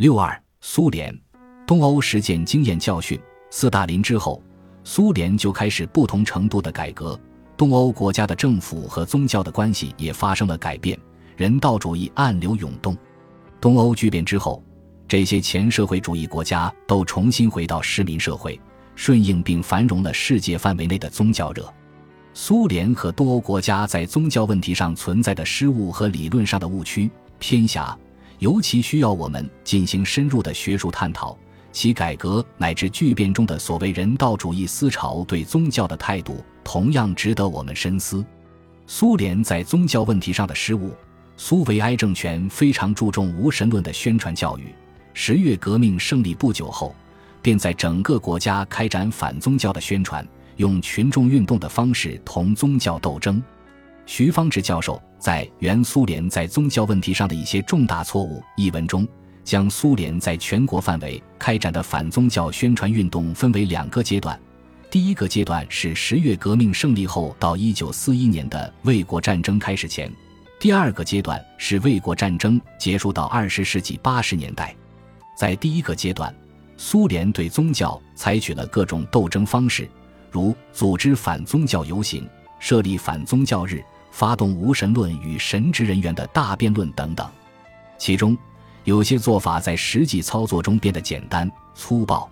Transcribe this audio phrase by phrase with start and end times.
[0.00, 1.14] 六二，苏联，
[1.66, 3.20] 东欧实践经验教训。
[3.50, 4.42] 斯大林之后，
[4.82, 7.20] 苏联就开始不同程度的改革，
[7.54, 10.98] 东欧国家的政府和宗教的关系也发生了改变，
[11.36, 12.96] 人道主义暗流涌动。
[13.60, 14.64] 东欧巨变之后，
[15.06, 18.58] 这些前社会主义国家都重新回到市民社会，
[18.94, 21.70] 顺应并繁荣了世界范围内的宗教热。
[22.32, 27.94] 苏联和东欧国家在宗教问题上存在的失误和理论上的误区偏狭，
[28.40, 31.38] 尤其需要我们进行深入的学术探讨。
[31.72, 38.24] 其改革乃至巨变中的所谓人道主义思潮对宗教的态度，同样值得我们深思。
[38.88, 40.92] 苏联在宗教问题上的失误，
[41.36, 44.74] 苏维埃政权非常注重无神论的宣传教育。
[45.14, 46.92] 十月革命胜利不久后，
[47.40, 50.26] 便在整个国家开展反宗教的宣传。
[50.56, 53.42] 用群众运动的方式同宗教斗争。
[54.06, 59.06] 徐方志教授在《原苏联在宗教问题上的一些重大错误》一文中，
[59.44, 64.38] 将苏联在全国范围开展的反宗教宣传运动分为两个阶段。
[64.90, 70.10] 第一个阶段是十月革命胜利后到一九四一年的卫国战争开始前；
[70.58, 74.74] 第二个阶段是卫国战争结束到二十世纪八十年代。
[75.36, 76.34] 在第一个阶段，
[76.76, 79.88] 苏联对宗教采取了各种斗争方式。
[80.32, 82.28] 如组织反宗教游行、
[82.60, 87.28] 设立反宗教日、发动无神论与神职人员的大辩论等等，
[87.98, 88.36] 其中
[88.84, 92.30] 有些做法在实际操作中变得简单粗暴。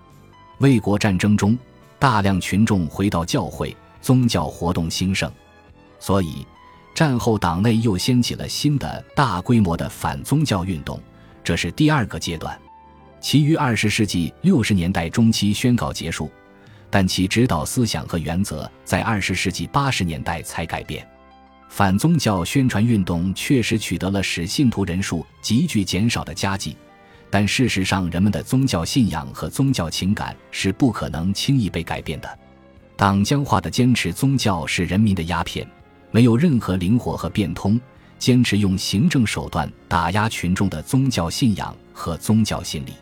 [0.58, 1.58] 卫国战争中，
[1.98, 5.30] 大量群众回到教会，宗教活动兴盛，
[5.98, 6.46] 所以
[6.94, 11.00] 战后党内又掀起了新的大规模的反宗教运动，
[11.42, 12.58] 这是第二个阶段。
[13.20, 16.30] 其余二十世纪六十年代中期宣告结束。
[16.90, 21.06] 但其指导思想和原则在二十世纪八十年代才改变。
[21.68, 26.74] 反宗教宣传运动确实取得了使信徒人数急剧减少的佳绩，
[27.28, 32.38] 但事实上，人们的宗教信仰和宗教情感是不可能轻易被改变的。
[32.96, 35.68] 党僵化的坚持宗教是人民的鸦片，
[36.10, 37.78] 没有任何灵活和变通，
[38.18, 42.94] 坚持用行政手段打压群众的宗教信仰和宗教心理。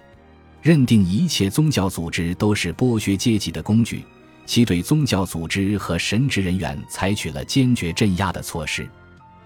[0.66, 4.04] 认定一切宗教组织都是剥削阶级的工具，
[4.47, 8.84] 其对宗教组织和神职人员采取了坚决镇压的措施。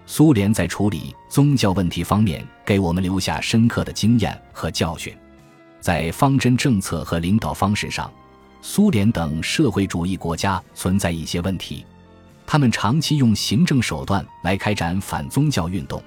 [0.07, 5.15] 苏联在处理宗教问题方面给我们留下深刻的经验和教训。
[5.79, 8.11] 在方针政策和领导方式上，
[8.63, 11.85] 苏联等社会主义国家存在一些问题。
[12.47, 16.01] 他们长期用行政手段来开展反宗教运动，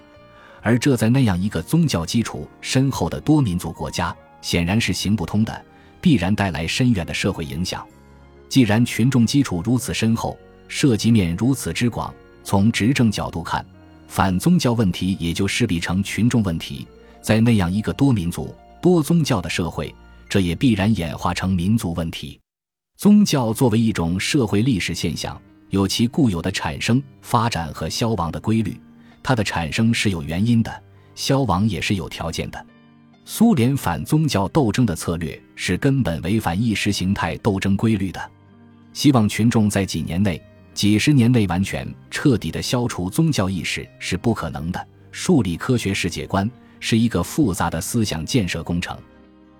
[0.61, 4.13] 而这在那样一个宗教基础深厚的多民族国家。
[4.45, 5.65] 显然是行不通的，
[6.03, 7.83] 必然带来深远的社会影响。
[8.47, 10.39] 既然群众基础如此深厚，
[10.69, 12.13] 涉及面如此之广，
[12.45, 13.65] 从执政角度看，
[14.07, 16.87] 反宗教问题也就势必成群众问题。
[17.23, 19.93] 在那样一个多民族、多宗教的社会，
[20.29, 22.39] 这也必然演化成民族问题。
[22.99, 25.41] 宗教作为一种社会历史现象，
[25.71, 28.79] 有其固有的产生、发展和消亡的规律。
[29.23, 30.83] 它的产生是有原因的，
[31.15, 32.67] 消亡也是有条件的。
[33.27, 38.21] 苏联反宗教斗争的策略是根本违反意识形态斗争规律的，
[38.93, 40.41] 希望群众在几年内、
[40.75, 44.87] 几十年内完全彻底的消除宗教意识是不可能的。
[45.11, 46.49] 树立科学世界观
[46.81, 48.97] 是一个复杂的思想建设工程。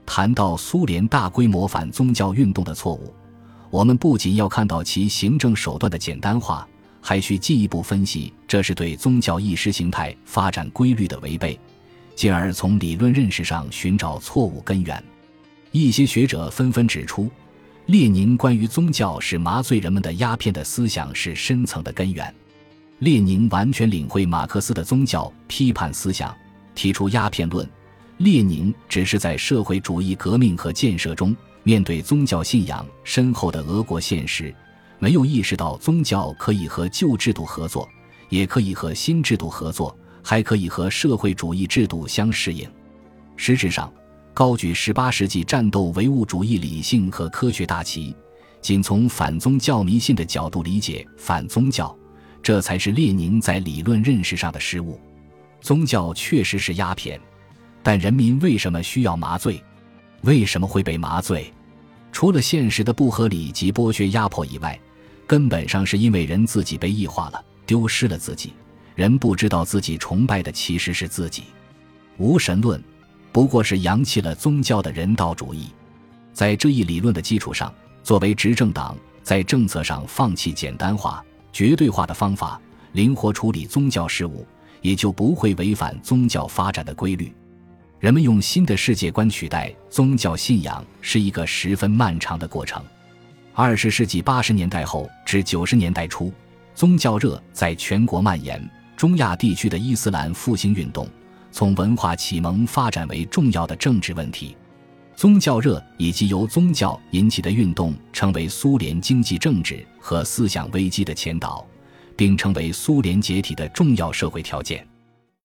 [0.05, 3.15] 谈到苏联大规模反宗教运动的错误，
[3.71, 6.69] 我们不仅要看到其行政手段的简单化，
[7.01, 11.59] 还需进一步分析这是对宗教意识形态发展规律的违背。
[12.15, 15.03] 进而从理论认识上寻找错误根源。
[15.73, 17.31] 一些学者纷纷指出，
[17.87, 22.33] 列宁关于宗教是麻醉人们的鸦片的思想是深层的根源。
[23.01, 26.35] 列宁完全领会马克思的宗教批判思想，
[26.75, 27.69] 提出鸦片论。
[28.19, 34.55] 列宁只是在社会主义革命和建设中，面对宗教信仰深厚的俄国现实，
[35.01, 37.89] 没有意识到宗教可以和旧制度合作，
[38.29, 39.95] 也可以和新制度合作。
[40.25, 42.67] 还可以和社会主义制度相适应。
[43.37, 43.93] 实质上，
[44.33, 48.17] 高举十八世纪战斗唯物主义理性和科学大旗，
[48.63, 51.95] 仅从反宗教迷信的角度理解反宗教，
[52.43, 54.99] 这才是列宁在理论认识上的失误。
[55.61, 57.21] 宗教确实是鸦片，
[57.83, 59.63] 但人民为什么需要麻醉？
[60.23, 61.53] 为什么会被麻醉？
[62.13, 64.79] 除了现实的不合理及剥削压迫以外，
[65.27, 68.53] 根本上是因为人自己被异化了，丢失了自己。
[68.95, 71.45] 人不知道自己崇拜的其实是自己，
[72.17, 72.83] 无神论
[73.33, 75.71] 不过是扬弃了宗教的人道主义。
[76.33, 82.61] 在这一理论的基础上，作为执政党，在政策上放弃简单化、绝对化的方法，
[82.93, 84.47] 灵活处理宗教事务，
[84.81, 87.35] 也就不会违反宗教发展的规律。
[87.99, 92.85] 人们用新的世界观取代宗教信仰是一个十分漫长的过程。
[93.55, 96.33] 二十世纪八十年代后至九十年代初，
[96.75, 101.09] 宗教热在全国蔓延，中亚地区的伊斯兰复兴运动
[101.51, 104.57] 从文化启蒙发展为重要的政治问题。
[105.17, 111.65] 宗教热以及由宗教引起的运动，成为苏联经济、政治和思想危机的前导，
[112.17, 114.85] 并成为苏联解体的重要社会条件。